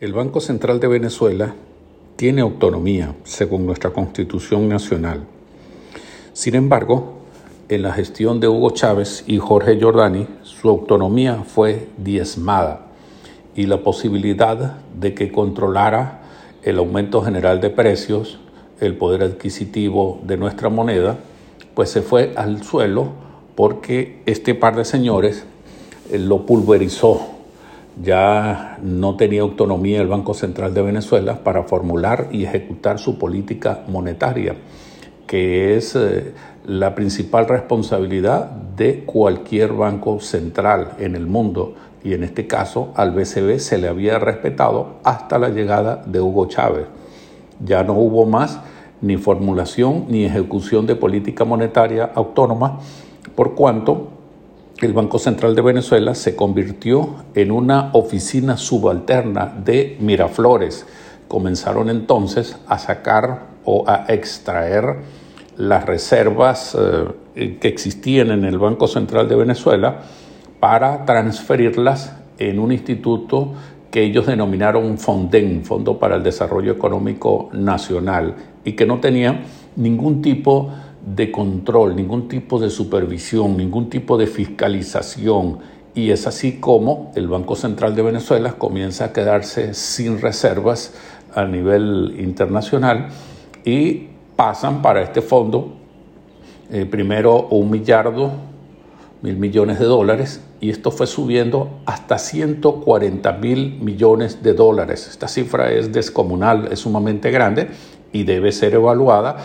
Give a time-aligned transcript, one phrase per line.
[0.00, 1.54] El Banco Central de Venezuela
[2.16, 5.22] tiene autonomía según nuestra Constitución Nacional.
[6.32, 7.12] Sin embargo,
[7.68, 12.86] en la gestión de Hugo Chávez y Jorge Giordani, su autonomía fue diezmada
[13.54, 16.22] y la posibilidad de que controlara
[16.64, 18.40] el aumento general de precios,
[18.80, 21.18] el poder adquisitivo de nuestra moneda,
[21.76, 23.10] pues se fue al suelo
[23.54, 25.44] porque este par de señores
[26.10, 27.33] eh, lo pulverizó
[28.02, 33.84] ya no tenía autonomía el Banco Central de Venezuela para formular y ejecutar su política
[33.88, 34.56] monetaria,
[35.26, 36.32] que es eh,
[36.66, 41.74] la principal responsabilidad de cualquier banco central en el mundo.
[42.02, 46.46] Y en este caso al BCB se le había respetado hasta la llegada de Hugo
[46.46, 46.86] Chávez.
[47.64, 48.60] Ya no hubo más
[49.00, 52.80] ni formulación ni ejecución de política monetaria autónoma,
[53.34, 54.08] por cuanto
[54.84, 60.86] el Banco Central de Venezuela se convirtió en una oficina subalterna de Miraflores.
[61.28, 64.96] Comenzaron entonces a sacar o a extraer
[65.56, 66.76] las reservas
[67.34, 70.02] eh, que existían en el Banco Central de Venezuela
[70.60, 73.52] para transferirlas en un instituto
[73.90, 79.44] que ellos denominaron FONDEN, Fondo para el Desarrollo Económico Nacional, y que no tenía
[79.76, 80.74] ningún tipo de
[81.06, 85.58] de control, ningún tipo de supervisión, ningún tipo de fiscalización.
[85.94, 90.94] Y es así como el Banco Central de Venezuela comienza a quedarse sin reservas
[91.34, 93.08] a nivel internacional
[93.64, 95.74] y pasan para este fondo
[96.70, 98.32] eh, primero un millardo,
[99.20, 105.06] mil millones de dólares, y esto fue subiendo hasta 140 mil millones de dólares.
[105.08, 107.68] Esta cifra es descomunal, es sumamente grande
[108.12, 109.36] y debe ser evaluada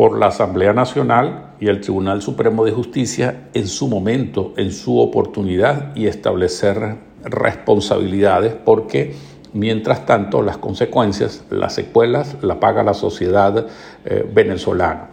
[0.00, 4.98] por la Asamblea Nacional y el Tribunal Supremo de Justicia en su momento, en su
[4.98, 9.14] oportunidad y establecer responsabilidades porque
[9.52, 13.66] mientras tanto las consecuencias, las secuelas, la paga la sociedad
[14.06, 15.10] eh, venezolana.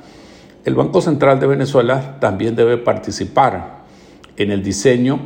[0.64, 3.80] El Banco Central de Venezuela también debe participar
[4.38, 5.20] en el diseño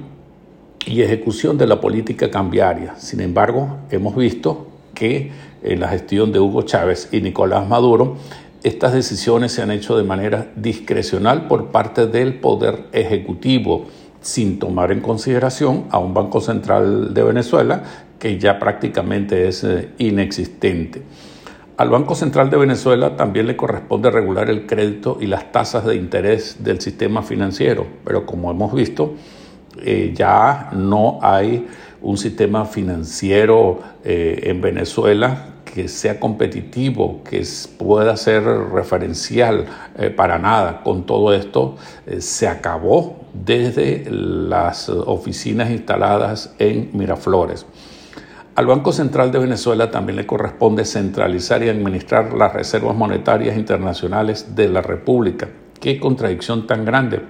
[0.88, 2.96] y ejecución de la política cambiaria.
[2.97, 5.31] Sin embargo, hemos visto que
[5.62, 8.18] en la gestión de Hugo Chávez y Nicolás Maduro
[8.63, 13.88] estas decisiones se han hecho de manera discrecional por parte del Poder Ejecutivo,
[14.22, 17.83] sin tomar en consideración a un Banco Central de Venezuela
[18.19, 21.01] que ya prácticamente es eh, inexistente.
[21.75, 25.95] Al Banco Central de Venezuela también le corresponde regular el crédito y las tasas de
[25.95, 29.16] interés del sistema financiero, pero como hemos visto,
[29.83, 31.66] eh, ya no hay
[32.03, 37.44] un sistema financiero eh, en Venezuela que sea competitivo, que
[37.78, 39.66] pueda ser referencial
[39.98, 40.82] eh, para nada.
[40.84, 47.66] Con todo esto eh, se acabó desde las oficinas instaladas en Miraflores.
[48.56, 54.53] Al Banco Central de Venezuela también le corresponde centralizar y administrar las reservas monetarias internacionales
[54.56, 55.48] de la República.
[55.80, 57.22] Qué contradicción tan grande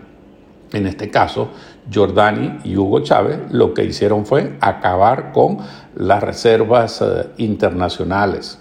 [0.73, 1.49] en este caso,
[1.89, 5.57] Giordani y Hugo Chávez lo que hicieron fue acabar con
[5.95, 8.59] las reservas eh, internacionales.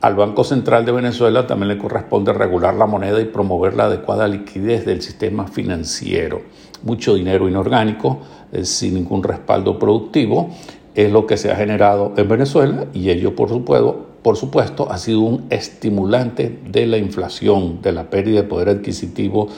[0.00, 4.26] Al Banco Central de Venezuela también le corresponde regular la moneda y promover la adecuada
[4.26, 6.42] liquidez del sistema financiero.
[6.82, 8.20] Mucho dinero inorgánico,
[8.50, 10.50] eh, sin ningún respaldo productivo,
[10.94, 14.98] es lo que se ha generado en Venezuela y ello, por supuesto, por supuesto, ha
[14.98, 19.48] sido un estimulante de la inflación, de la pérdida de poder adquisitivo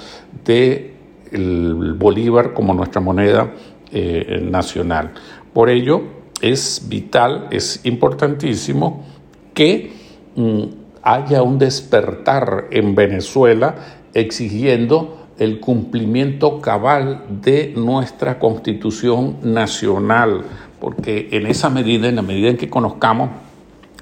[0.45, 0.94] de
[1.35, 3.53] el bolívar como nuestra moneda
[3.93, 5.13] eh, nacional.
[5.53, 6.03] Por ello,
[6.41, 9.05] es vital, es importantísimo
[9.53, 9.93] que
[10.37, 10.63] mm,
[11.03, 13.75] haya un despertar en Venezuela
[14.15, 20.43] exigiendo el cumplimiento cabal de nuestra constitución nacional,
[20.81, 23.31] porque en esa medida, en la medida en que conozcamos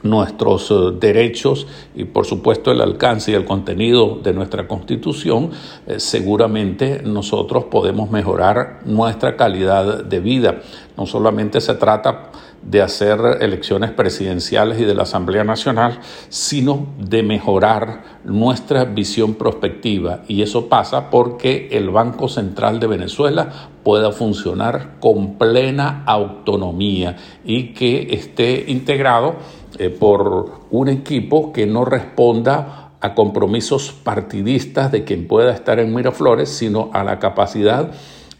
[0.02, 5.50] nuestros eh, derechos y por supuesto el alcance y el contenido de nuestra constitución,
[5.86, 10.60] eh, seguramente nosotros podemos mejorar nuestra calidad de vida.
[10.96, 12.30] No solamente se trata
[12.62, 15.98] de hacer elecciones presidenciales y de la Asamblea Nacional,
[16.28, 20.22] sino de mejorar nuestra visión prospectiva.
[20.28, 23.50] Y eso pasa porque el Banco Central de Venezuela
[23.82, 29.34] pueda funcionar con plena autonomía y que esté integrado
[29.78, 35.92] eh, por un equipo que no responda a compromisos partidistas de quien pueda estar en
[35.92, 37.90] Miraflores, sino a la capacidad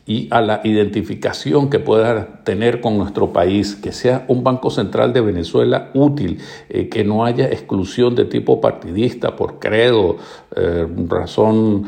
[0.07, 5.13] y a la identificación que pueda tener con nuestro país, que sea un Banco Central
[5.13, 6.39] de Venezuela útil,
[6.69, 10.17] eh, que no haya exclusión de tipo partidista por credo,
[10.57, 11.85] eh, razón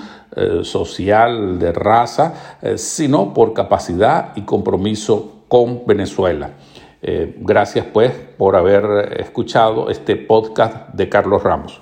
[0.63, 6.51] social, de raza, sino por capacidad y compromiso con Venezuela.
[7.39, 11.81] gracias pues por haber escuchado este podcast de Carlos Ramos.